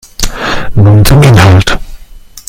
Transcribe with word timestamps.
Nun 0.73 1.05
zum 1.05 1.21
Inhalt. 1.21 1.77